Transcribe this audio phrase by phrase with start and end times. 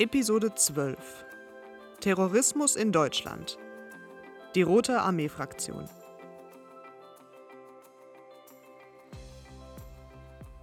[0.00, 1.24] Episode 12
[2.00, 3.56] Terrorismus in Deutschland
[4.56, 5.88] Die Rote Armee-Fraktion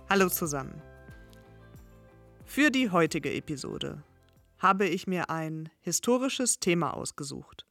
[0.10, 0.82] Hallo zusammen.
[2.44, 4.04] Für die heutige Episode
[4.58, 7.66] habe ich mir ein historisches Thema ausgesucht,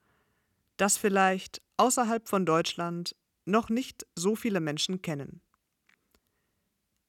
[0.78, 5.42] das vielleicht außerhalb von Deutschland noch nicht so viele Menschen kennen.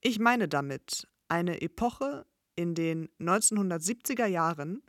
[0.01, 2.25] Ich meine damit eine Epoche
[2.61, 4.83] in den 1970er Jahren,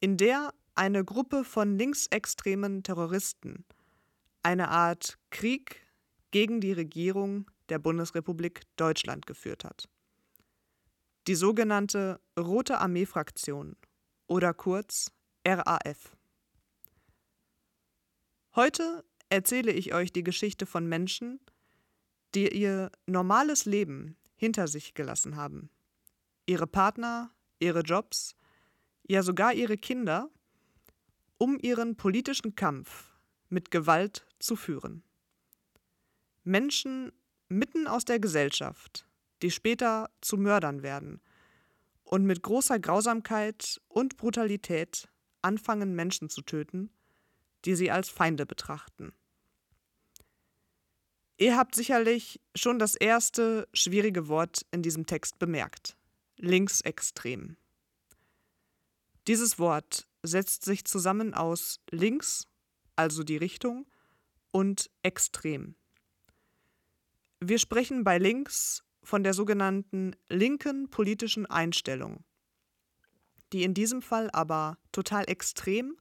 [0.00, 3.64] in der eine Gruppe von linksextremen Terroristen
[4.42, 5.80] eine Art Krieg
[6.30, 9.88] gegen die Regierung der Bundesrepublik Deutschland geführt hat.
[11.26, 13.76] Die sogenannte Rote Armee-Fraktion
[14.26, 15.10] oder kurz
[15.46, 16.14] RAF.
[18.54, 21.40] Heute erzähle ich euch die Geschichte von Menschen,
[22.34, 25.70] die ihr normales Leben hinter sich gelassen haben.
[26.46, 28.36] Ihre Partner, ihre Jobs,
[29.06, 30.30] ja sogar ihre Kinder,
[31.38, 33.12] um ihren politischen Kampf
[33.48, 35.02] mit Gewalt zu führen.
[36.42, 37.12] Menschen
[37.48, 39.06] mitten aus der Gesellschaft,
[39.42, 41.20] die später zu Mördern werden
[42.04, 45.08] und mit großer Grausamkeit und Brutalität
[45.42, 46.90] anfangen, Menschen zu töten,
[47.64, 49.12] die sie als Feinde betrachten.
[51.36, 55.96] Ihr habt sicherlich schon das erste schwierige Wort in diesem Text bemerkt.
[56.36, 57.56] Linksextrem.
[59.26, 62.46] Dieses Wort setzt sich zusammen aus links,
[62.96, 63.86] also die Richtung,
[64.50, 65.76] und extrem.
[67.40, 72.24] Wir sprechen bei links von der sogenannten linken politischen Einstellung,
[73.52, 75.96] die in diesem Fall aber total extrem,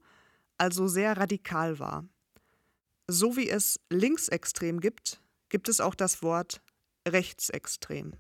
[0.58, 2.08] also sehr radikal war.
[3.08, 6.62] So wie es linksextrem gibt, gibt es auch das Wort
[7.08, 8.14] rechtsextrem.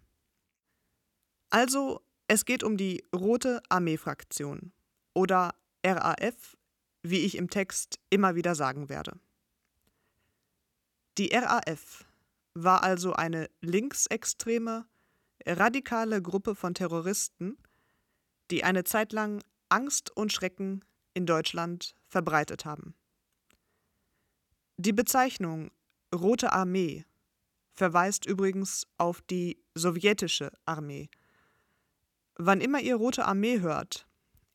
[1.53, 4.73] Also, es geht um die Rote Armee-Fraktion
[5.13, 5.53] oder
[5.85, 6.57] RAF,
[7.03, 9.19] wie ich im Text immer wieder sagen werde.
[11.19, 12.05] Die RAF
[12.55, 14.87] war also eine linksextreme,
[15.45, 17.59] radikale Gruppe von Terroristen,
[18.49, 22.95] die eine Zeit lang Angst und Schrecken in Deutschland verbreitet haben.
[24.77, 25.69] Die Bezeichnung
[26.11, 27.05] Rote Armee
[27.73, 31.09] verweist übrigens auf die sowjetische Armee.
[32.35, 34.07] Wann immer ihr Rote Armee hört,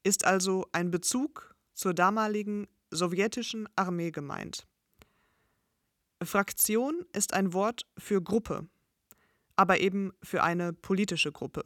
[0.02, 4.66] ist also ein Bezug zur damaligen sowjetischen Armee gemeint.
[6.22, 8.66] Fraktion ist ein Wort für Gruppe,
[9.54, 11.64] aber eben für eine politische Gruppe.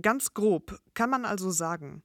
[0.00, 2.02] Ganz grob kann man also sagen,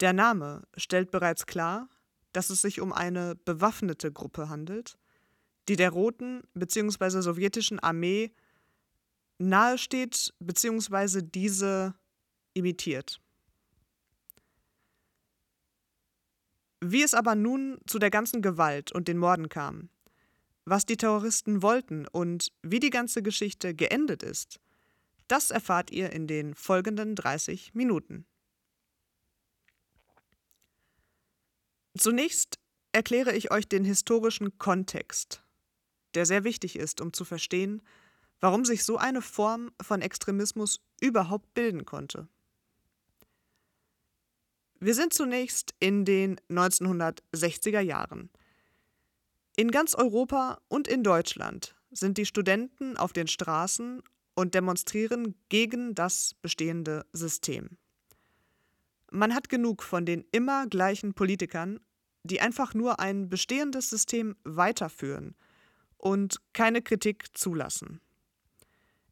[0.00, 1.88] der Name stellt bereits klar,
[2.32, 4.98] dass es sich um eine bewaffnete Gruppe handelt,
[5.68, 7.20] die der roten bzw.
[7.20, 8.32] sowjetischen Armee
[9.40, 11.22] nahesteht bzw.
[11.22, 11.94] diese
[12.54, 13.20] imitiert.
[16.82, 19.90] Wie es aber nun zu der ganzen Gewalt und den Morden kam,
[20.64, 24.60] was die Terroristen wollten und wie die ganze Geschichte geendet ist,
[25.28, 28.26] das erfahrt ihr in den folgenden 30 Minuten.
[31.98, 32.58] Zunächst
[32.92, 35.42] erkläre ich euch den historischen Kontext
[36.14, 37.82] der sehr wichtig ist, um zu verstehen,
[38.40, 42.28] warum sich so eine Form von Extremismus überhaupt bilden konnte.
[44.78, 48.30] Wir sind zunächst in den 1960er Jahren.
[49.56, 54.02] In ganz Europa und in Deutschland sind die Studenten auf den Straßen
[54.34, 57.76] und demonstrieren gegen das bestehende System.
[59.10, 61.80] Man hat genug von den immer gleichen Politikern,
[62.22, 65.34] die einfach nur ein bestehendes System weiterführen–
[66.00, 68.00] und keine Kritik zulassen.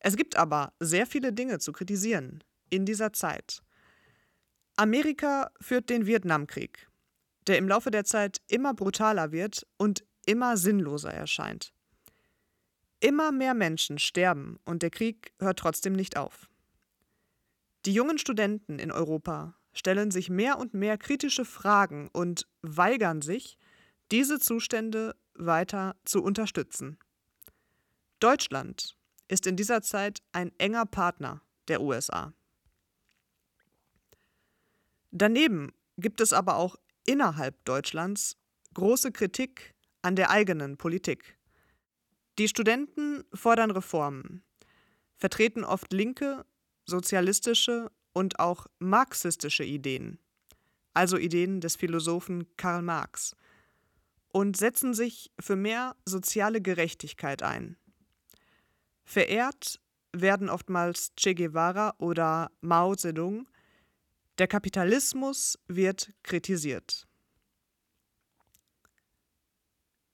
[0.01, 3.63] Es gibt aber sehr viele Dinge zu kritisieren in dieser Zeit.
[4.77, 6.89] Amerika führt den Vietnamkrieg,
[7.47, 11.73] der im Laufe der Zeit immer brutaler wird und immer sinnloser erscheint.
[13.01, 16.49] Immer mehr Menschen sterben und der Krieg hört trotzdem nicht auf.
[17.87, 23.57] Die jungen Studenten in Europa stellen sich mehr und mehr kritische Fragen und weigern sich,
[24.11, 26.99] diese Zustände weiter zu unterstützen.
[28.19, 28.98] Deutschland
[29.29, 32.33] ist in dieser Zeit ein enger Partner der USA.
[35.11, 36.77] Daneben gibt es aber auch
[37.07, 38.37] innerhalb Deutschlands
[38.75, 41.39] große Kritik an der eigenen Politik.
[42.39, 44.45] Die Studenten fordern Reformen,
[45.17, 46.45] vertreten oft linke,
[46.85, 50.19] sozialistische und auch marxistische Ideen,
[50.93, 53.35] also Ideen des Philosophen Karl Marx,
[54.29, 57.78] und setzen sich für mehr soziale Gerechtigkeit ein.
[59.09, 59.81] Verehrt
[60.13, 63.49] werden oftmals Che Guevara oder Mao Zedong,
[64.37, 67.09] Der Kapitalismus wird kritisiert.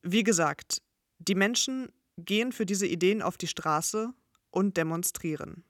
[0.03, 0.81] Wie gesagt,
[1.19, 4.15] die Menschen gehen für diese Ideen auf die Straße
[4.53, 5.65] und demonstrieren.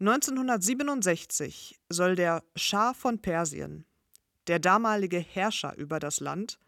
[0.00, 3.84] 1967 soll der Schah von Persien,
[4.46, 6.58] der damalige Herrscher über das Land,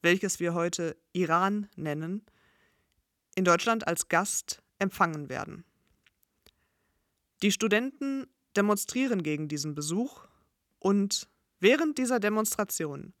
[0.00, 2.24] welches wir heute Iran nennen,
[3.34, 5.64] in Deutschland als Gast empfangen werden.
[7.42, 8.26] Die Studenten
[8.56, 10.26] demonstrieren gegen diesen Besuch
[10.78, 11.28] und
[11.60, 13.12] während dieser Demonstration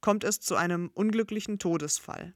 [0.00, 2.34] kommt es zu einem unglücklichen Todesfall.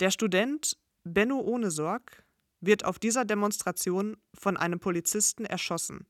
[0.00, 2.24] Der Student Benno Ohnesorg
[2.60, 6.06] wird auf dieser Demonstration von einem Polizisten erschossen.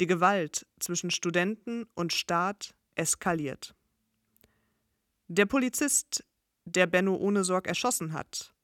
[0.00, 3.74] Die Gewalt zwischen Studenten und Staat eskaliert.
[5.28, 6.24] Der Polizist,
[6.64, 8.54] der Benno Ohnesorg erschossen hat,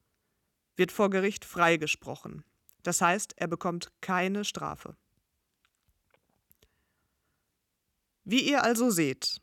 [0.76, 2.44] wird vor Gericht freigesprochen.
[2.82, 4.96] Das heißt, er bekommt keine Strafe.
[8.24, 9.40] Wie ihr also seht,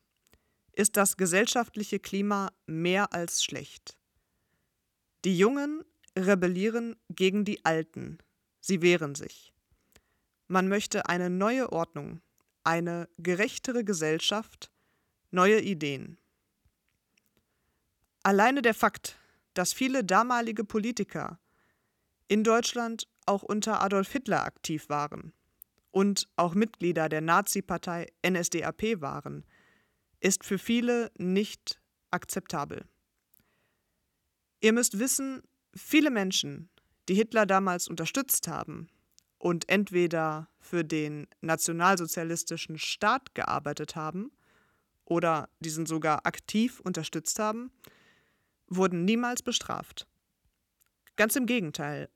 [0.73, 3.97] ist das gesellschaftliche Klima mehr als schlecht.
[5.23, 5.83] Die Jungen
[6.17, 8.17] rebellieren gegen die Alten,
[8.59, 9.53] sie wehren sich.
[10.47, 12.21] Man möchte eine neue Ordnung,
[12.63, 14.71] eine gerechtere Gesellschaft,
[15.31, 16.17] neue Ideen.
[18.23, 19.17] Alleine der Fakt,
[19.53, 21.39] dass viele damalige Politiker
[22.27, 25.33] in Deutschland auch unter Adolf Hitler aktiv waren,
[25.93, 29.45] und auch Mitglieder der Nazi-Partei NSDAP waren,
[30.19, 31.79] ist für viele nicht
[32.09, 32.85] akzeptabel.
[34.59, 35.43] Ihr müsst wissen,
[35.75, 36.69] viele Menschen,
[37.07, 38.89] die Hitler damals unterstützt haben
[39.37, 44.31] und entweder für den nationalsozialistischen Staat gearbeitet haben
[45.05, 47.71] oder diesen sogar aktiv unterstützt haben,
[48.75, 50.07] wurden niemals bestraft.
[51.15, 52.09] Ganz im Gegenteil,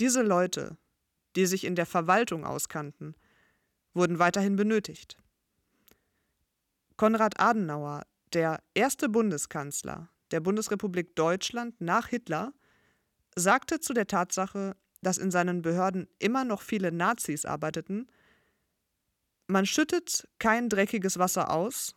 [0.00, 0.76] diese Leute,
[1.36, 3.14] die sich in der Verwaltung auskannten,
[3.94, 5.16] wurden weiterhin benötigt.
[6.96, 12.52] Konrad Adenauer, der erste Bundeskanzler der Bundesrepublik Deutschland nach Hitler,
[13.36, 18.06] sagte zu der Tatsache, dass in seinen Behörden immer noch viele Nazis arbeiteten,
[19.46, 21.94] man schüttet kein dreckiges Wasser aus,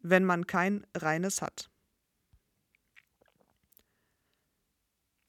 [0.00, 1.70] wenn man kein reines hat.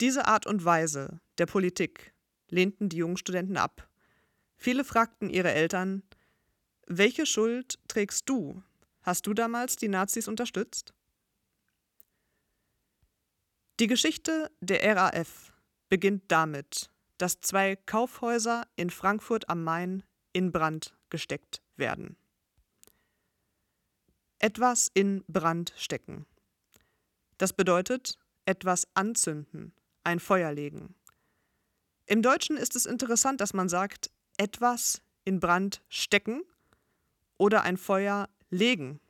[0.00, 2.12] Diese Art und Weise der Politik
[2.48, 3.88] lehnten die jungen Studenten ab.
[4.56, 6.02] Viele fragten ihre Eltern,
[6.86, 8.62] welche Schuld trägst du?
[9.02, 10.92] Hast du damals die Nazis unterstützt?
[13.80, 15.52] Die Geschichte der RAF
[15.88, 20.02] beginnt damit, dass zwei Kaufhäuser in Frankfurt am Main
[20.32, 22.16] in Brand gesteckt werden.
[24.38, 26.26] Etwas in Brand stecken.
[27.38, 29.72] Das bedeutet etwas anzünden,
[30.06, 30.94] ein Feuer legen.
[32.06, 36.42] Im Deutschen ist es interessant, dass man sagt, etwas in Brand stecken
[37.36, 39.00] oder ein Feuer legen.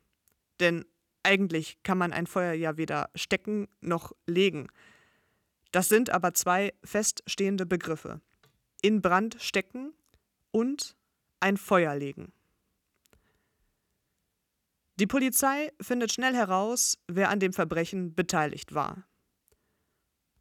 [0.59, 0.87] Denn
[1.23, 4.69] eigentlich kann man ein Feuer ja weder stecken noch legen.
[5.71, 8.23] Das sind aber zwei feststehende Begriffe.
[8.81, 9.93] In Brand stecken
[10.51, 10.97] und
[11.41, 12.33] ein Feuer legen.
[14.99, 19.05] Die Polizei findet schnell heraus, wer an dem Verbrechen beteiligt war.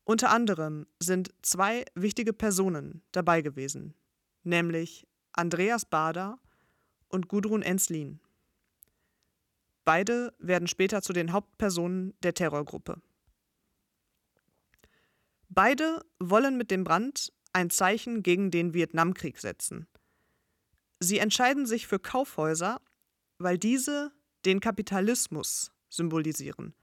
[0.06, 3.96] Unter anderem sind zwei wichtige Personen dabei gewesen,
[4.44, 6.40] nämlich Andreas Bader
[7.10, 8.20] und Gudrun Enslin.
[9.84, 13.02] Beide werden später zu den Hauptpersonen der Terrorgruppe.
[15.50, 19.88] Beide wollen mit dem Brand ein Zeichen gegen den Vietnamkrieg setzen.
[21.00, 22.80] Sie entscheiden sich für Kaufhäuser,
[23.40, 24.12] weil diese
[24.46, 26.76] den Kapitalismus symbolisieren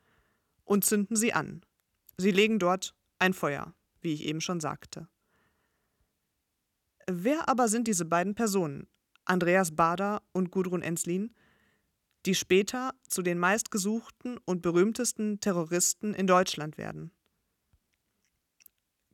[0.64, 1.64] und zünden sie an.
[2.18, 5.08] Sie legen dort ein Feuer, wie ich eben schon sagte.
[7.06, 8.88] Wer aber sind diese beiden Personen,
[9.24, 11.32] Andreas Bader und Gudrun Enslin,
[12.26, 17.12] die später zu den meistgesuchten und berühmtesten Terroristen in Deutschland werden?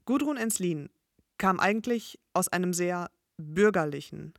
[0.07, 0.89] Gudrun Enslin
[1.37, 4.33] kam eigentlich aus einem sehr bürgerlichen,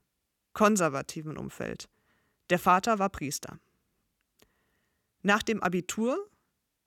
[0.54, 1.90] konservativen Umfeld.
[2.50, 3.60] Der Vater war Priester.
[5.22, 6.28] Nach dem Abitur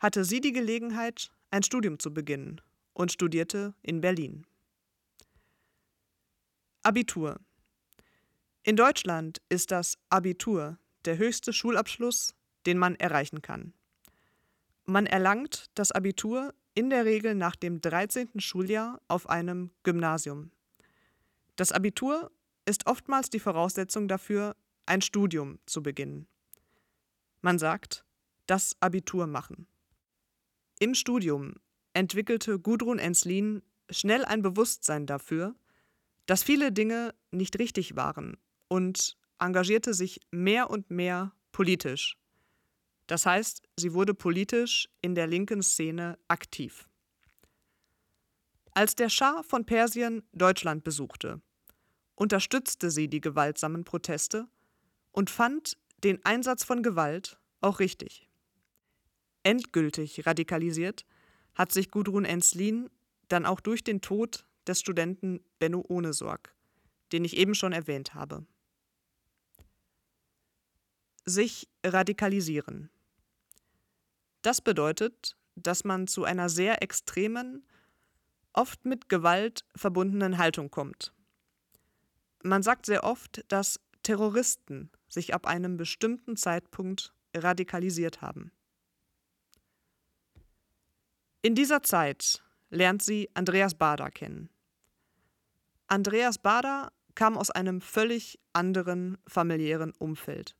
[0.00, 2.60] hatte sie die Gelegenheit, ein Studium zu beginnen
[2.94, 4.46] und studierte in Berlin.
[6.82, 7.40] Abitur.
[8.64, 12.34] In Deutschland ist das Abitur der höchste Schulabschluss,
[12.66, 13.72] den man erreichen kann.
[14.84, 18.40] Man erlangt das Abitur in der Regel nach dem 13.
[18.40, 20.50] Schuljahr auf einem Gymnasium.
[21.56, 22.30] Das Abitur
[22.64, 24.56] ist oftmals die Voraussetzung dafür,
[24.86, 26.26] ein Studium zu beginnen.
[27.40, 28.04] Man sagt,
[28.46, 29.66] das Abitur machen.
[30.78, 31.54] Im Studium
[31.94, 35.54] entwickelte Gudrun Enslin schnell ein Bewusstsein dafür,
[36.26, 42.16] dass viele Dinge nicht richtig waren und engagierte sich mehr und mehr politisch.
[43.06, 46.88] Das heißt, sie wurde politisch in der linken Szene aktiv.
[48.74, 51.42] Als der Schah von Persien Deutschland besuchte,
[52.14, 54.46] unterstützte sie die gewaltsamen Proteste
[55.10, 58.28] und fand den Einsatz von Gewalt auch richtig.
[59.42, 61.04] Endgültig radikalisiert
[61.54, 62.90] hat sich Gudrun Enslin
[63.28, 66.54] dann auch durch den Tod des Studenten Benno Ohnesorg,
[67.12, 68.46] den ich eben schon erwähnt habe.
[71.24, 72.90] Sich radikalisieren.
[74.42, 77.64] Das bedeutet, dass man zu einer sehr extremen,
[78.52, 81.12] oft mit Gewalt verbundenen Haltung kommt.
[82.42, 88.50] Man sagt sehr oft, dass Terroristen sich ab einem bestimmten Zeitpunkt radikalisiert haben.
[91.44, 94.48] In dieser Zeit lernt sie Andreas Bader kennen.
[95.88, 100.54] Andreas Bader kam aus einem völlig anderen familiären Umfeld.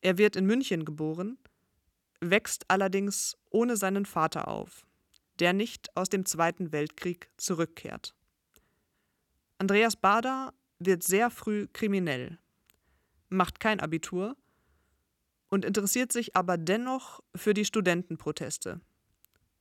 [0.00, 1.36] Er wird in München geboren,
[2.20, 4.86] wächst allerdings ohne seinen Vater auf,
[5.38, 8.14] der nicht aus dem Zweiten Weltkrieg zurückkehrt.
[9.58, 12.38] Andreas Bader wird sehr früh kriminell,
[13.28, 14.34] macht kein Abitur
[15.50, 18.80] und interessiert sich aber dennoch für die Studentenproteste.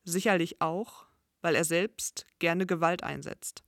[0.07, 1.05] Sicherlich auch,
[1.41, 3.61] weil er selbst gerne Gewalt einsetzt.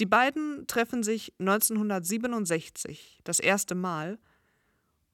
[0.00, 4.18] Die beiden treffen sich 1967 das erste Mal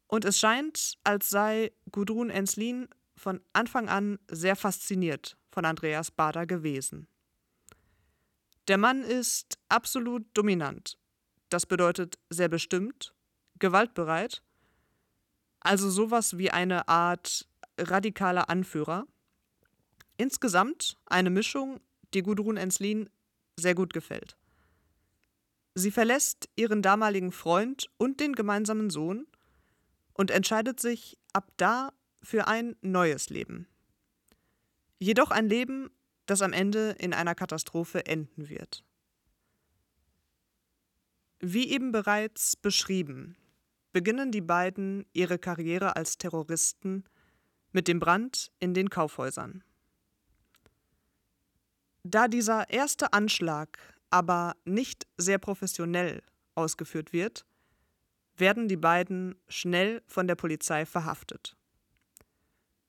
[0.07, 6.47] und es scheint, als sei Gudrun Enslin von Anfang an sehr fasziniert von Andreas Bader
[6.47, 7.09] gewesen.
[8.69, 10.99] Der Mann ist absolut dominant.
[11.49, 13.13] Das bedeutet sehr bestimmt,
[13.59, 14.41] gewaltbereit,
[15.59, 19.09] also sowas wie eine Art radikaler Anführer.
[20.17, 21.81] Insgesamt eine Mischung,
[22.15, 23.09] die Gudrun Enslin
[23.59, 24.37] sehr gut gefällt.
[25.75, 29.27] Sie verlässt ihren damaligen Freund und den gemeinsamen Sohn
[30.13, 31.93] und entscheidet sich ab da
[32.23, 33.67] für ein neues Leben.
[34.99, 35.91] Jedoch ein Leben,
[36.27, 38.85] das am Ende in einer Katastrophe enden wird.
[41.41, 43.37] Wie eben bereits beschrieben,
[43.93, 47.05] beginnen die beiden ihre Karriere als Terroristen
[47.73, 49.65] mit dem Brand in den Kaufhäusern.
[52.05, 53.79] Da dieser erste Anschlag
[54.11, 56.23] aber nicht sehr professionell
[56.55, 57.47] ausgeführt wird,
[58.37, 61.57] werden die beiden schnell von der Polizei verhaftet.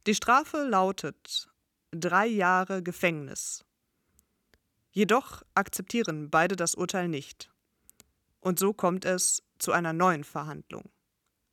[0.06, 1.50] Die Strafe lautet
[1.92, 3.64] drei Jahre Gefängnis.
[4.92, 7.52] Jedoch akzeptieren beide das Urteil nicht.
[8.42, 10.92] Und so kommt es zu einer neuen Verhandlung,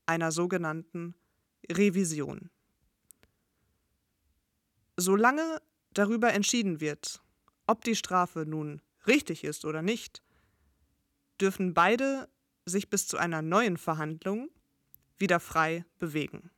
[0.06, 1.14] einer sogenannten
[1.70, 2.50] Revision.
[4.96, 5.62] Solange
[5.92, 7.22] darüber entschieden wird,
[7.70, 10.24] ob die Strafe nun richtig ist oder nicht,
[11.40, 12.28] dürfen beide
[12.66, 14.50] sich bis zu einer neuen Verhandlung
[15.18, 16.50] wieder frei bewegen.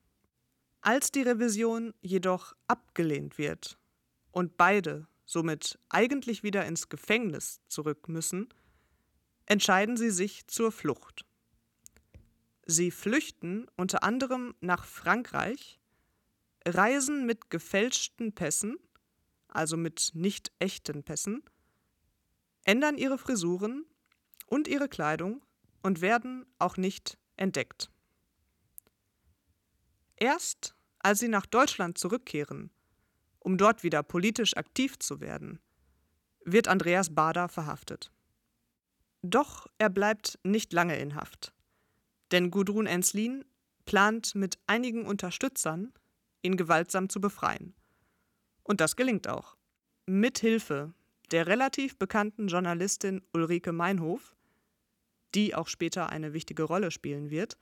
[0.81, 3.78] Als die Revision jedoch abgelehnt wird
[4.31, 8.49] und beide somit eigentlich wieder ins Gefängnis zurück müssen,
[9.45, 11.26] entscheiden sie sich zur Flucht.
[12.64, 15.78] Sie flüchten unter anderem nach Frankreich,
[16.66, 18.78] reisen mit gefälschten Pässen,
[19.55, 21.43] also mit nicht echten Pässen,
[22.65, 23.85] ändern ihre Frisuren
[24.47, 25.45] und ihre Kleidung
[25.83, 27.91] und werden auch nicht entdeckt.
[30.17, 32.71] Erst als sie nach Deutschland zurückkehren,
[33.41, 35.59] um dort wieder politisch aktiv zu werden,
[36.45, 38.13] wird Andreas Bader verhaftet.
[39.23, 41.53] Doch er bleibt nicht lange in Haft,
[42.31, 43.45] denn Gudrun Enslin
[43.85, 45.93] plant mit einigen Unterstützern,
[46.43, 47.75] ihn gewaltsam zu befreien.
[48.62, 49.57] Und das gelingt auch.
[50.07, 50.95] Mit Hilfe
[51.31, 54.37] der relativ bekannten Journalistin Ulrike Meinhof,
[55.35, 57.57] die auch später eine wichtige Rolle spielen wird,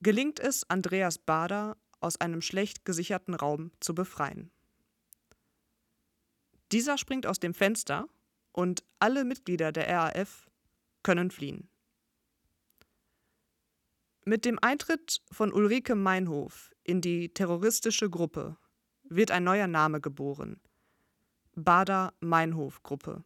[0.00, 4.50] gelingt es Andreas Bader, aus einem schlecht gesicherten Raum zu befreien.
[6.70, 8.06] Dieser springt aus dem Fenster
[8.52, 10.48] und alle Mitglieder der RAF
[11.02, 11.68] können fliehen.
[14.24, 18.56] Mit dem Eintritt von Ulrike Meinhof in die terroristische Gruppe
[19.08, 20.60] wird ein neuer Name geboren:
[21.54, 23.24] Bader-Meinhof-Gruppe.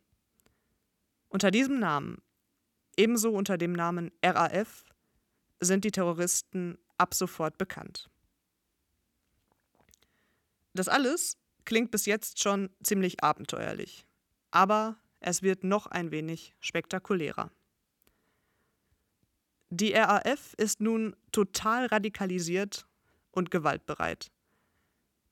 [1.28, 2.22] Unter diesem Namen,
[2.96, 4.84] ebenso unter dem Namen RAF,
[5.60, 8.10] sind die Terroristen ab sofort bekannt.
[10.74, 14.06] Das alles klingt bis jetzt schon ziemlich abenteuerlich,
[14.50, 17.50] aber es wird noch ein wenig spektakulärer.
[19.70, 22.88] Die RAF ist nun total radikalisiert
[23.30, 24.32] und gewaltbereit.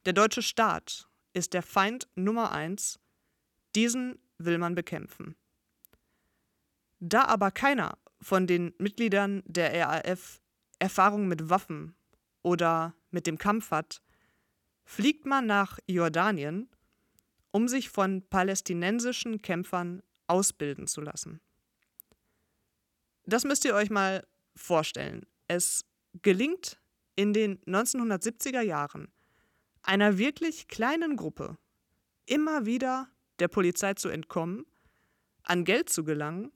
[0.08, 2.98] Der deutsche Staat ist der Feind Nummer eins,
[3.74, 5.36] diesen will man bekämpfen.
[6.98, 10.40] Da aber keiner von den Mitgliedern der RAF
[10.78, 11.94] Erfahrung mit Waffen
[12.40, 14.00] oder mit dem Kampf hat,
[14.86, 16.70] fliegt man nach Jordanien,
[17.50, 21.38] um sich von palästinensischen Kämpfern ausbilden zu lassen.
[23.26, 25.26] Das müsst ihr euch mal vorstellen.
[25.48, 25.84] Es
[26.22, 26.80] gelingt
[27.14, 29.12] in den 1970er Jahren
[29.88, 31.56] einer wirklich kleinen Gruppe
[32.26, 34.66] immer wieder der Polizei zu entkommen,
[35.42, 36.52] an Geld zu gelangen,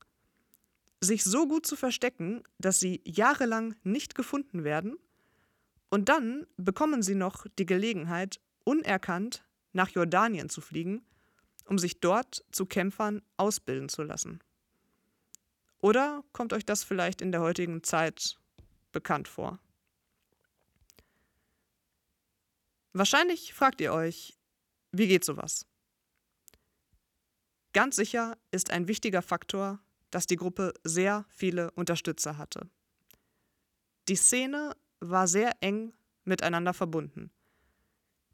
[1.01, 4.99] sich so gut zu verstecken, dass sie jahrelang nicht gefunden werden,
[5.89, 11.03] und dann bekommen sie noch die Gelegenheit, unerkannt nach Jordanien zu fliegen,
[11.67, 14.41] um sich dort zu Kämpfern ausbilden zu lassen.
[15.79, 18.39] Oder kommt euch das vielleicht in der heutigen Zeit
[18.93, 19.59] bekannt vor?
[22.93, 24.39] Wahrscheinlich fragt ihr euch,
[24.93, 25.67] wie geht sowas?
[27.73, 29.81] Ganz sicher ist ein wichtiger Faktor,
[30.11, 32.69] dass die Gruppe sehr viele Unterstützer hatte.
[34.09, 35.95] Die Szene war sehr eng
[36.25, 37.31] miteinander verbunden.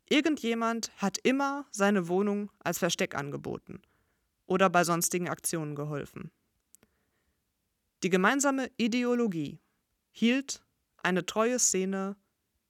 [0.09, 3.83] Irgendjemand hat immer seine Wohnung als Versteck angeboten
[4.47, 6.33] oder bei sonstigen Aktionen geholfen.
[8.03, 9.61] Die gemeinsame Ideologie
[10.11, 10.65] hielt
[11.03, 12.17] eine treue Szene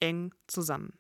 [0.01, 0.98] eng zusammen.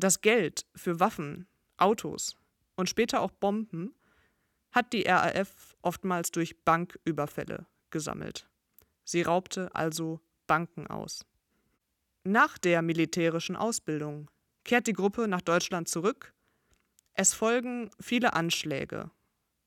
[0.00, 2.38] Das Geld für Waffen, Autos
[2.74, 3.94] und später auch Bomben
[4.70, 8.48] hat die RAF oftmals durch Banküberfälle gesammelt.
[9.04, 11.26] Sie raubte also Banken aus.
[12.24, 14.30] Nach der militärischen Ausbildung
[14.64, 16.32] kehrt die Gruppe nach Deutschland zurück.
[17.12, 19.10] Es folgen viele Anschläge,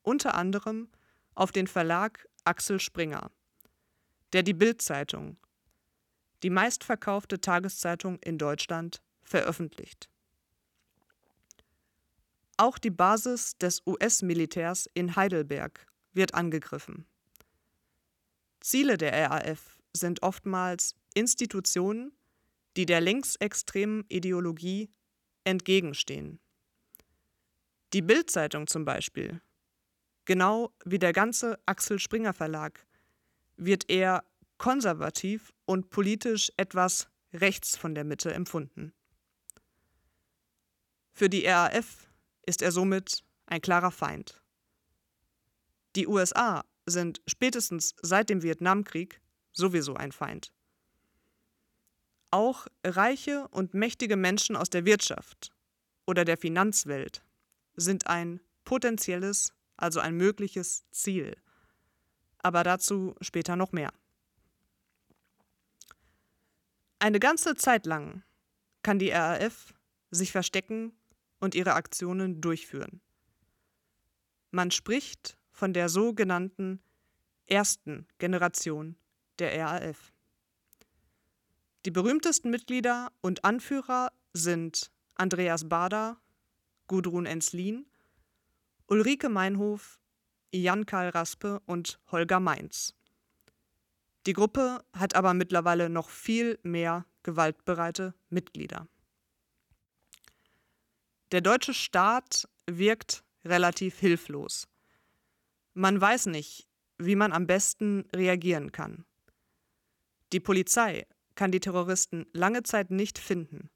[0.01, 0.89] unter anderem
[1.35, 3.29] auf den Verlag Axel Springer,
[4.33, 5.37] der die Bild-Zeitung,
[6.41, 10.09] die meistverkaufte Tageszeitung in Deutschland, veröffentlicht.
[12.63, 17.05] Auch die Basis des US-Militärs in Heidelberg wird angegriffen.
[18.61, 22.13] Ziele der RAF sind oftmals Institutionen,
[22.77, 24.89] die der linksextremen Ideologie
[25.43, 26.39] entgegenstehen.
[27.91, 29.41] Die Bild-Zeitung zum Beispiel,
[30.23, 32.87] genau wie der ganze Axel Springer Verlag,
[33.57, 34.23] wird eher
[34.57, 38.93] konservativ und politisch etwas rechts von der Mitte empfunden.
[41.11, 42.12] Für die RAF
[42.45, 44.41] ist er somit ein klarer Feind.
[45.95, 50.51] Die USA sind spätestens seit dem Vietnamkrieg sowieso ein Feind.
[52.31, 55.51] Auch reiche und mächtige Menschen aus der Wirtschaft
[56.07, 57.23] oder der Finanzwelt
[57.75, 61.37] sind ein potenzielles, also ein mögliches Ziel.
[62.39, 63.93] Aber dazu später noch mehr.
[66.99, 68.23] Eine ganze Zeit lang
[68.81, 69.73] kann die RAF
[70.09, 70.93] sich verstecken
[71.43, 73.01] und ihre Aktionen durchführen.
[74.51, 76.81] Man spricht von der sogenannten
[77.47, 78.95] ersten Generation
[79.39, 80.13] der RAF.
[81.85, 86.17] Die berühmtesten Mitglieder und Anführer sind Andreas Bader,
[86.87, 87.87] Gudrun Enslin,
[88.87, 89.99] Ulrike Meinhof,
[90.53, 92.95] Jan-Karl Raspe und Holger Mainz.
[94.27, 98.87] Die Gruppe hat aber mittlerweile noch viel mehr gewaltbereite Mitglieder.
[101.33, 104.67] Der deutsche Staat wirkt relativ hilflos.
[105.73, 106.67] Man weiß nicht,
[106.99, 109.03] wie man am besten reagieren kann.
[110.31, 113.71] Die Polizei kann die Terroristen lange Zeit nicht finden.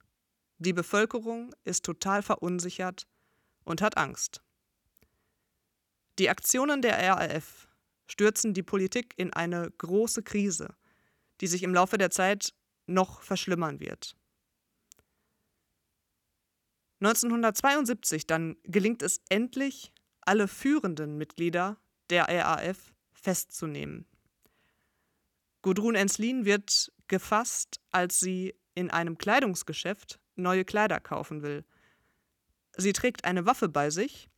[0.60, 3.08] Die Bevölkerung ist total verunsichert
[3.63, 4.43] und hat Angst.
[6.20, 7.67] Die Aktionen der RAF
[8.06, 10.76] stürzen die Politik in eine große Krise,
[11.41, 12.54] die sich im Laufe der Zeit
[12.86, 14.15] noch verschlimmern wird.
[16.99, 21.77] 1972 dann gelingt es endlich, alle führenden Mitglieder
[22.10, 24.05] der RAF festzunehmen.
[25.62, 31.65] Gudrun Enslin wird gefasst, als sie in einem Kleidungsgeschäft neue Kleider kaufen will.
[32.77, 34.29] Sie trägt eine Waffe bei sich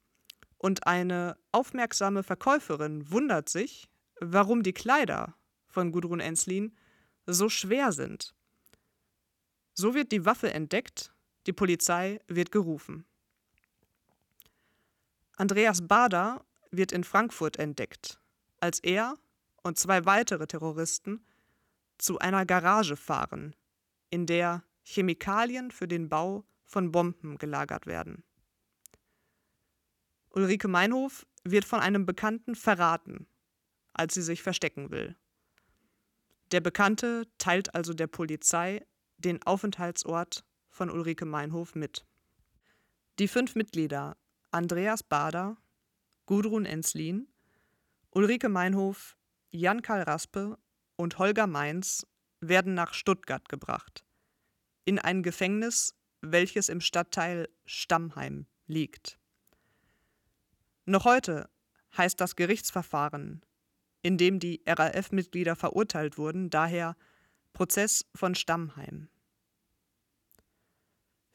[0.58, 5.36] und eine aufmerksame Verkäuferin wundert sich, warum die Kleider
[5.68, 6.76] von Gudrun Enslin
[7.26, 8.34] so schwer sind.
[9.74, 11.14] So wird die Waffe entdeckt
[11.50, 13.06] die Polizei wird gerufen.
[15.36, 18.20] Andreas Bader wird in Frankfurt entdeckt,
[18.60, 19.16] als er
[19.64, 21.26] und zwei weitere Terroristen
[21.98, 23.56] zu einer Garage fahren,
[24.12, 28.24] in der Chemikalien für den Bau von Bomben gelagert werden.
[30.30, 33.26] Ulrike Meinhof wird von einem Bekannten verraten,
[33.94, 35.16] als sie sich verstecken will.
[36.52, 38.86] Der Bekannte teilt also der Polizei
[39.18, 40.46] den Aufenthaltsort
[40.80, 42.06] von Ulrike Meinhof mit.
[43.20, 44.16] Die fünf Mitglieder
[44.52, 45.58] Andreas Bader,
[46.26, 47.28] Gudrun Enslin,
[48.12, 49.18] Ulrike Meinhof,
[49.52, 50.58] Jan-Karl Raspe
[50.96, 52.08] und Holger Mainz
[52.40, 54.06] werden nach Stuttgart gebracht,
[54.86, 59.20] in ein Gefängnis, welches im Stadtteil Stammheim liegt.
[60.86, 61.50] Noch heute
[61.98, 63.46] heißt das Gerichtsverfahren,
[64.02, 66.96] in dem die RAF-Mitglieder verurteilt wurden, daher
[67.52, 69.10] Prozess von Stammheim.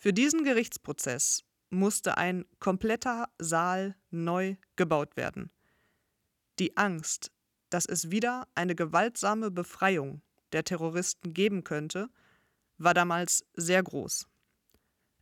[0.05, 5.51] Für diesen Gerichtsprozess musste ein kompletter Saal neu gebaut werden.
[6.59, 7.33] Die Angst,
[7.71, 10.21] dass es wieder eine gewaltsame Befreiung
[10.53, 12.11] der Terroristen geben könnte,
[12.77, 14.29] war damals sehr groß.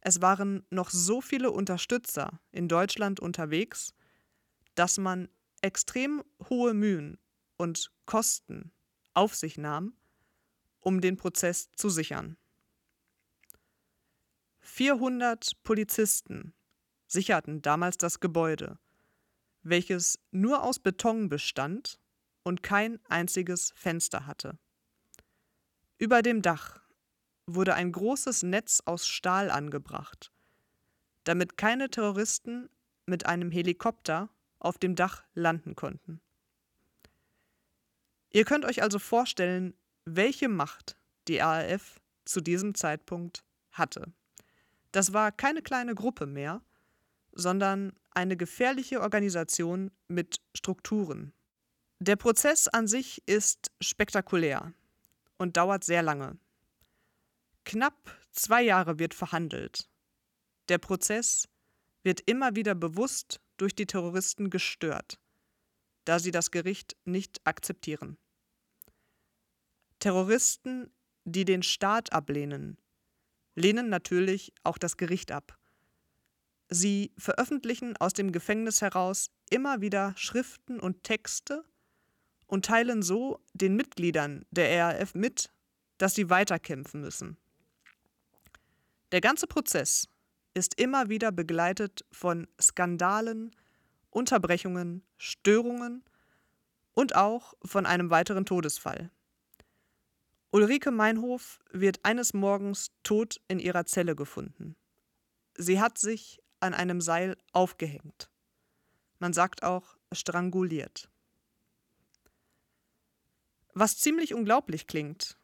[0.01, 3.95] Es waren noch so viele Unterstützer in Deutschland unterwegs,
[4.75, 5.29] dass man
[5.61, 7.21] extrem hohe Mühen
[7.57, 8.73] und Kosten
[9.15, 9.95] auf sich nahm,
[10.81, 12.37] um den Prozess zu sichern.
[14.63, 16.55] 400 Polizisten
[17.07, 18.79] sicherten damals das Gebäude,
[19.63, 21.99] welches nur aus Beton bestand
[22.43, 24.59] und kein einziges Fenster hatte.
[25.99, 26.81] Über dem Dach
[27.47, 30.33] wurde ein großes Netz aus Stahl angebracht,
[31.25, 32.71] damit keine Terroristen
[33.05, 36.21] mit einem Helikopter auf dem Dach landen konnten.
[38.31, 40.97] Ihr könnt euch also vorstellen, welche Macht
[41.29, 44.13] die RAF zu diesem Zeitpunkt hatte.
[44.93, 46.63] Das war keine kleine Gruppe mehr,
[47.33, 51.33] sondern eine gefährliche Organisation mit Strukturen.
[51.99, 54.75] Der Prozess an sich ist spektakulär
[55.39, 56.39] und dauert sehr lange.
[57.65, 59.89] Knapp zwei Jahre wird verhandelt.
[60.69, 61.49] Der Prozess
[62.03, 65.19] wird immer wieder bewusst durch die Terroristen gestört,
[66.05, 68.19] da sie das Gericht nicht akzeptieren.
[70.01, 70.93] Terroristen,
[71.25, 72.77] die den Staat ablehnen,
[73.55, 75.59] lehnen natürlich auch das Gericht ab.
[76.69, 81.65] Sie veröffentlichen aus dem Gefängnis heraus immer wieder Schriften und Texte
[82.47, 85.51] und teilen so den Mitgliedern der RAF mit,
[85.99, 87.37] dass sie weiterkämpfen müssen.
[89.13, 90.09] Der ganze Prozess
[90.55, 93.55] ist immer wieder begleitet von Skandalen,
[94.11, 96.05] Unterbrechungen, Störungen
[96.95, 99.11] und auch von einem weiteren Todesfall.
[100.55, 104.77] Ulrike Meinhof wird eines Morgens tot in ihrer Zelle gefunden.
[105.57, 108.31] Sie hat sich an einem Seil aufgehängt.
[109.19, 111.09] Man sagt auch stranguliert.
[113.73, 115.39] Was ziemlich unglaublich klingt.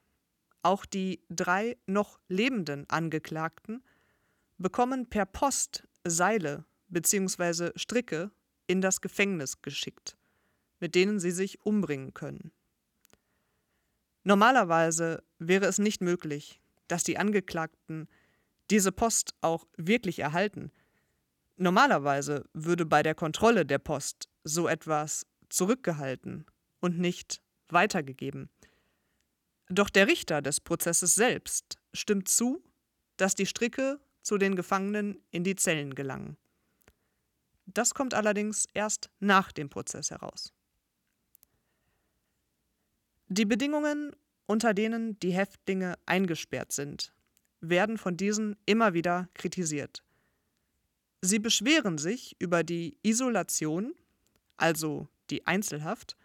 [0.63, 3.83] Auch die drei noch lebenden Angeklagten
[4.59, 7.71] bekommen per Post Seile bzw.
[7.77, 8.31] Stricke
[8.67, 10.19] in das Gefängnis geschickt,
[10.81, 12.53] mit denen sie sich umbringen können.
[14.29, 18.09] Normalerweise wäre es nicht möglich, dass die Angeklagten
[18.69, 20.71] diese Post auch wirklich erhalten.
[21.57, 26.45] Normalerweise würde bei der Kontrolle der Post so etwas zurückgehalten
[26.81, 28.51] und nicht weitergegeben.
[29.71, 32.63] Doch der Richter des Prozesses selbst stimmt zu,
[33.17, 36.37] dass die Stricke zu den Gefangenen in die Zellen gelangen.
[37.65, 40.53] Das kommt allerdings erst nach dem Prozess heraus.
[43.31, 47.13] Die Bedingungen, unter denen die Häftlinge eingesperrt sind,
[47.61, 50.03] werden von diesen immer wieder kritisiert.
[51.21, 53.95] Sie beschweren sich über die Isolation,
[54.57, 56.17] also die Einzelhaft,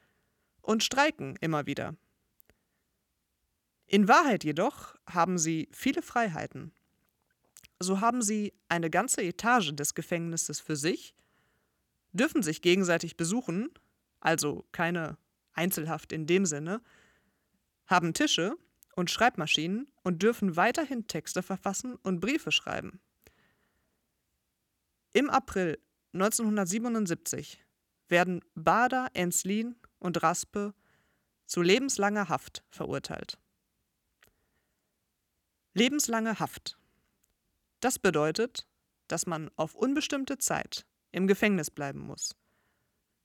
[0.61, 1.97] und streiken immer wieder.
[3.85, 6.71] In Wahrheit jedoch haben sie viele Freiheiten.
[7.79, 11.13] So haben sie eine ganze Etage des Gefängnisses für sich,
[12.13, 13.69] dürfen sich gegenseitig besuchen,
[14.21, 15.17] also keine
[15.53, 16.81] Einzelhaft in dem Sinne,
[17.85, 18.57] haben Tische
[18.95, 22.99] und Schreibmaschinen und dürfen weiterhin Texte verfassen und Briefe schreiben.
[25.13, 25.79] Im April
[26.13, 27.63] 1977
[28.07, 30.73] werden Bader, Enslin und Raspe
[31.45, 33.37] zu lebenslanger Haft verurteilt.
[35.73, 36.77] Lebenslange Haft.
[37.79, 38.67] Das bedeutet,
[39.07, 42.35] dass man auf unbestimmte Zeit im Gefängnis bleiben muss.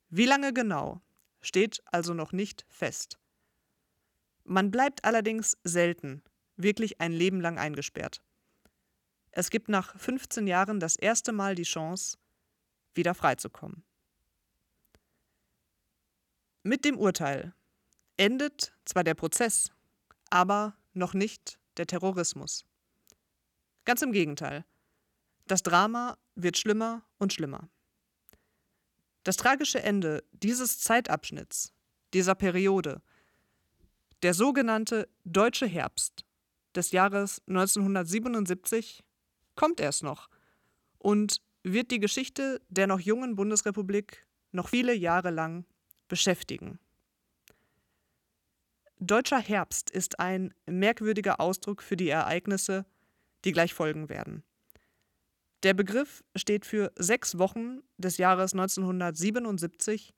[0.08, 1.02] Wie lange genau,
[1.48, 3.18] steht also noch nicht fest.
[4.44, 6.22] Man bleibt allerdings selten
[6.56, 8.22] wirklich ein Leben lang eingesperrt.
[9.32, 12.18] Es gibt nach 15 Jahren das erste Mal die Chance,
[12.94, 13.84] wieder freizukommen.
[16.62, 17.54] Mit dem Urteil
[18.16, 19.70] endet zwar der Prozess,
[20.30, 22.64] aber noch nicht der Terrorismus.
[23.84, 24.64] Ganz im Gegenteil.
[25.46, 27.70] Das Drama wird schlimmer und schlimmer.
[29.28, 31.74] Das tragische Ende dieses Zeitabschnitts,
[32.14, 33.02] dieser Periode,
[34.22, 36.24] der sogenannte Deutsche Herbst
[36.74, 39.04] des Jahres 1977,
[39.54, 40.30] kommt erst noch
[40.96, 45.66] und wird die Geschichte der noch jungen Bundesrepublik noch viele Jahre lang
[46.08, 46.78] beschäftigen.
[48.98, 52.86] Deutscher Herbst ist ein merkwürdiger Ausdruck für die Ereignisse,
[53.44, 54.42] die gleich folgen werden.
[55.64, 60.14] Der Begriff steht für sechs Wochen des Jahres 1977,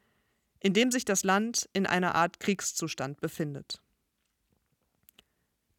[0.61, 3.81] in dem sich das Land in einer Art Kriegszustand befindet.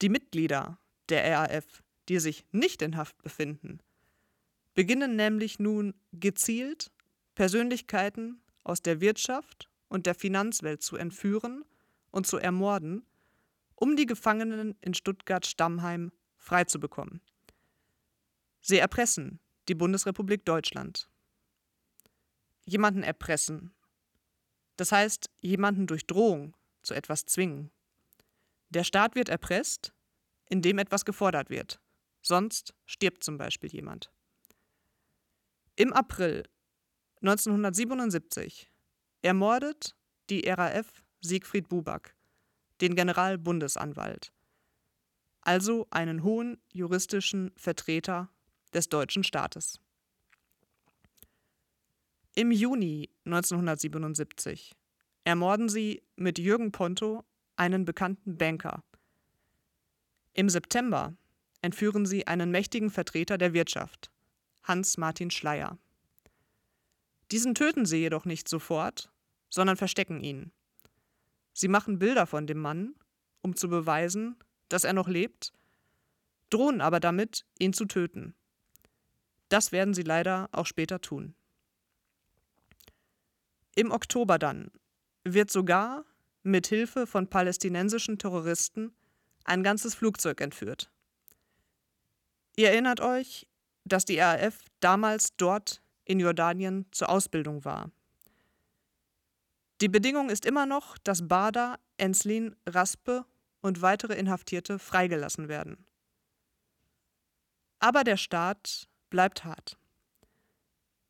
[0.02, 3.80] Die Mitglieder der RAF, die sich nicht in Haft befinden,
[4.74, 6.92] beginnen nämlich nun gezielt
[7.36, 11.66] Persönlichkeiten aus der Wirtschaft und der Finanzwelt zu entführen
[12.10, 13.06] und zu ermorden,
[13.76, 17.22] um die Gefangenen in Stuttgart-Stammheim freizubekommen.
[18.62, 21.10] Sie erpressen die Bundesrepublik Deutschland.
[22.66, 23.74] Jemanden erpressen.
[24.78, 27.72] Das heißt, jemanden durch Drohung zu etwas zwingen.
[28.70, 29.94] Der Staat wird erpresst,
[30.50, 31.80] indem etwas gefordert wird.
[32.22, 34.12] Sonst stirbt zum Beispiel jemand.
[35.76, 36.44] Im April
[37.22, 38.72] 1977
[39.22, 39.96] ermordet
[40.30, 42.16] die RAF Siegfried Buback,
[42.82, 44.34] den Generalbundesanwalt,
[45.42, 48.30] also einen hohen juristischen Vertreter
[48.74, 49.80] des deutschen Staates.
[52.34, 54.74] Im Juni 1977
[55.26, 57.24] ermorden sie mit Jürgen Ponto
[57.56, 58.84] einen bekannten Banker.
[60.34, 61.16] Im September
[61.62, 64.12] entführen sie einen mächtigen Vertreter der Wirtschaft,
[64.64, 65.78] Hans-Martin Schleyer.
[67.32, 69.12] Diesen töten sie jedoch nicht sofort,
[69.50, 70.52] sondern verstecken ihn.
[71.54, 72.96] Sie machen Bilder von dem Mann,
[73.42, 74.38] um zu beweisen,
[74.70, 75.52] dass er noch lebt,
[76.50, 78.36] drohen aber damit, ihn zu töten.
[79.52, 81.36] Das werden sie leider auch später tun.
[83.76, 84.72] Im Oktober dann
[85.26, 86.06] wird sogar
[86.42, 88.96] mit Hilfe von palästinensischen Terroristen
[89.44, 90.90] ein ganzes Flugzeug entführt.
[92.56, 93.46] Ihr erinnert euch,
[93.84, 97.92] dass die RAF damals dort in Jordanien zur Ausbildung war.
[99.82, 103.26] Die Bedingung ist immer noch, dass Bader, Enslin, Raspe
[103.60, 105.86] und weitere Inhaftierte freigelassen werden.
[107.80, 109.78] Aber der Staat bleibt hart.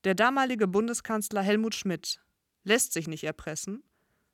[0.03, 2.19] Der damalige Bundeskanzler Helmut Schmidt
[2.65, 3.81] lässt sich nicht erpressen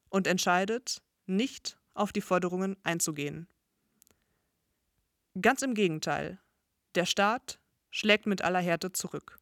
[0.10, 3.48] und entscheidet, nicht auf die Forderungen einzugehen.
[5.40, 6.40] Ganz im Gegenteil,
[6.96, 7.60] der Staat
[7.92, 9.40] schlägt mit aller Härte zurück.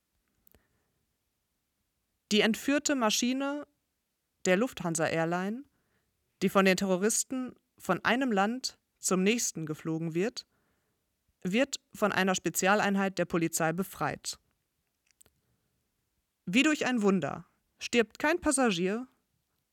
[2.31, 3.65] Die entführte Maschine
[4.45, 5.63] der Lufthansa Airline,
[6.41, 10.45] die von den Terroristen von einem Land zum nächsten geflogen wird,
[11.45, 14.39] wird von einer Spezialeinheit der Polizei befreit.
[16.45, 17.45] Wie durch ein Wunder
[17.77, 19.08] stirbt kein Passagier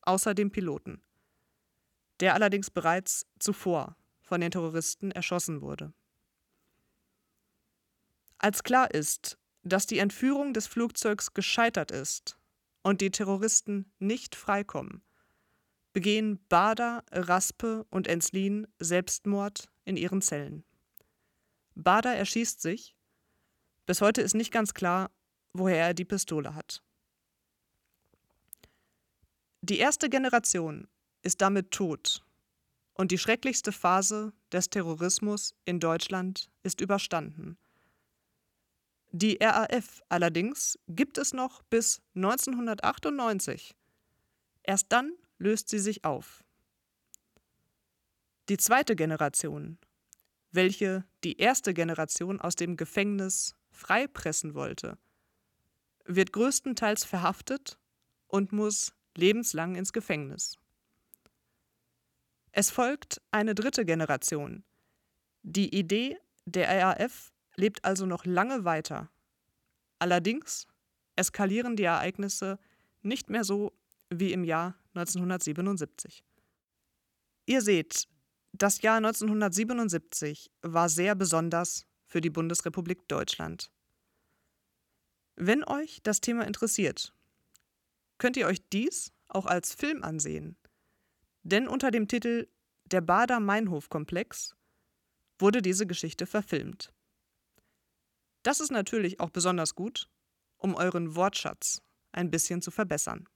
[0.01, 1.01] außer dem Piloten,
[2.19, 5.93] der allerdings bereits zuvor von den Terroristen erschossen wurde.
[8.37, 12.37] Als klar ist, dass die Entführung des Flugzeugs gescheitert ist
[12.83, 15.01] und die Terroristen nicht freikommen,
[15.93, 20.65] begehen Bader, Raspe und Enslin Selbstmord in ihren Zellen.
[21.75, 22.95] Bader erschießt sich.
[23.85, 25.11] Bis heute ist nicht ganz klar,
[25.53, 26.83] woher er die Pistole hat.
[29.61, 30.87] Die erste Generation
[31.21, 32.25] ist damit tot
[32.95, 37.57] und die schrecklichste Phase des Terrorismus in Deutschland ist überstanden.
[39.11, 43.75] Die RAF allerdings gibt es noch bis 1998.
[44.63, 46.43] Erst dann löst sie sich auf.
[48.49, 49.77] Die zweite Generation,
[50.53, 54.97] welche die erste Generation aus dem Gefängnis freipressen wollte,
[56.05, 57.77] wird größtenteils verhaftet
[58.27, 60.57] und muss lebenslang ins Gefängnis.
[62.51, 64.63] Es folgt eine dritte Generation.
[65.41, 69.09] Die Idee der RAF lebt also noch lange weiter.
[69.97, 70.67] Allerdings
[71.15, 72.59] eskalieren die Ereignisse
[73.01, 73.73] nicht mehr so
[74.09, 76.23] wie im Jahr 1977.
[77.45, 78.07] Ihr seht,
[78.53, 83.71] das Jahr 1977 war sehr besonders für die Bundesrepublik Deutschland.
[85.35, 87.15] Wenn euch das Thema interessiert,
[88.19, 90.55] könnt ihr euch dies auch als Film ansehen.
[91.41, 92.47] Denn unter dem Titel
[92.85, 94.55] Der Bader-Meinhof-Komplex
[95.39, 96.93] wurde diese Geschichte verfilmt.
[98.43, 100.09] Das ist natürlich auch besonders gut,
[100.57, 103.27] um euren Wortschatz ein bisschen zu verbessern.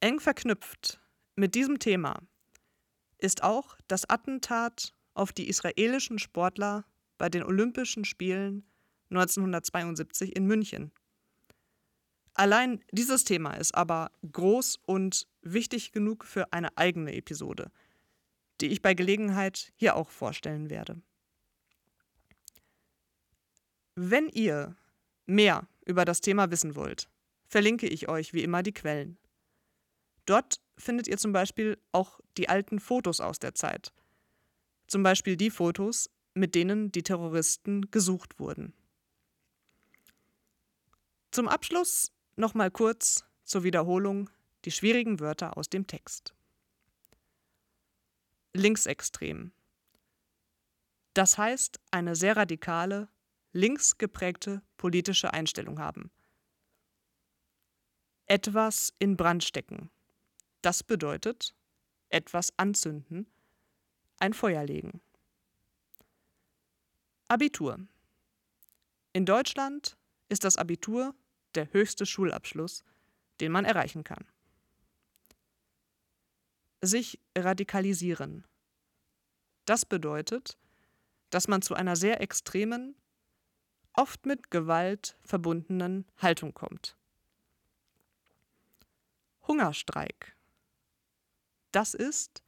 [0.00, 1.00] Eng verknüpft
[1.36, 2.20] mit diesem Thema
[3.18, 6.84] ist auch das Attentat auf die israelischen Sportler
[7.18, 8.64] bei den Olympischen Spielen
[9.10, 10.92] 1972 in München.
[12.34, 17.72] Allein dieses Thema ist aber groß und wichtig genug für eine eigene Episode,
[18.60, 21.02] die ich bei Gelegenheit hier auch vorstellen werde.
[23.96, 24.76] Wenn ihr
[25.26, 27.10] mehr über das Thema wissen wollt,
[27.48, 29.18] verlinke ich euch wie immer die Quellen.
[30.24, 33.92] Dort findet ihr zum Beispiel auch die alten Fotos aus der Zeit.
[34.86, 38.72] Zum Beispiel die Fotos, mit denen die Terroristen gesucht wurden.
[41.30, 44.30] Zum Abschluss nochmal kurz zur Wiederholung
[44.64, 46.34] die schwierigen Wörter aus dem Text.
[48.54, 49.52] Linksextrem.
[51.14, 53.08] Das heißt, eine sehr radikale,
[53.52, 56.10] links geprägte politische Einstellung haben.
[58.26, 59.90] Etwas in Brand stecken.
[60.68, 61.54] Das bedeutet
[62.10, 63.26] etwas anzünden,
[64.18, 65.00] ein Feuer legen.
[67.26, 67.88] Abitur.
[69.14, 69.96] In Deutschland
[70.28, 71.14] ist das Abitur
[71.54, 72.84] der höchste Schulabschluss,
[73.40, 74.26] den man erreichen kann.
[76.82, 78.46] Sich radikalisieren.
[79.64, 80.58] Das bedeutet,
[81.30, 82.94] dass man zu einer sehr extremen,
[83.94, 86.94] oft mit Gewalt verbundenen Haltung kommt.
[89.46, 90.37] Hungerstreik.
[91.78, 92.42] Das ist,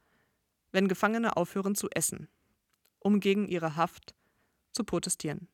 [0.73, 2.27] wenn Gefangene aufhören zu essen,
[2.99, 4.13] um gegen ihre Haft
[4.73, 5.47] zu protestieren.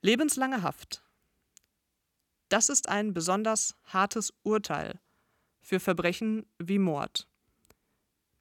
[0.00, 1.04] Lebenslange Haft.
[2.48, 4.98] Das ist ein besonders hartes Urteil
[5.60, 7.28] für Verbrechen wie Mord.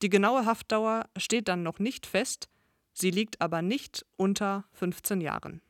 [0.01, 2.47] Die genaue Haftdauer steht dann noch nicht fest,
[2.93, 5.61] sie liegt aber nicht unter 15 Jahren.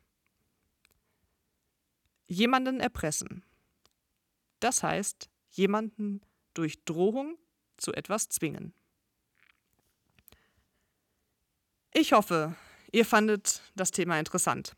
[2.27, 3.43] Jemanden erpressen.
[4.59, 6.21] Das heißt, jemanden
[6.55, 7.37] durch Drohung
[7.77, 8.73] zu etwas zwingen.
[11.93, 12.55] Ich hoffe,
[12.91, 14.75] ihr fandet das Thema interessant.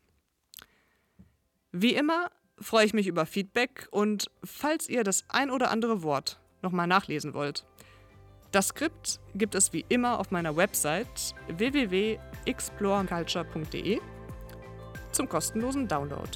[1.72, 6.40] Wie immer freue ich mich über Feedback und falls ihr das ein oder andere Wort
[6.62, 7.66] nochmal nachlesen wollt.
[8.50, 14.00] Das Skript gibt es wie immer auf meiner Website www.exploreculture.de
[15.12, 16.30] zum kostenlosen Download.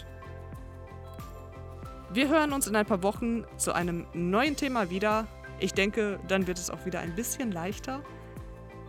[2.12, 5.26] Wir hören uns in ein paar Wochen zu einem neuen Thema wieder.
[5.58, 8.02] Ich denke, dann wird es auch wieder ein bisschen leichter.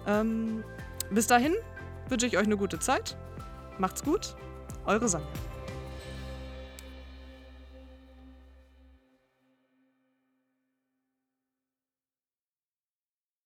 [0.06, 0.66] Ähm,
[1.10, 1.54] bis dahin
[2.10, 3.16] wünsche ich euch eine gute Zeit.
[3.78, 4.36] Macht's gut,
[4.86, 5.26] eure Sonja.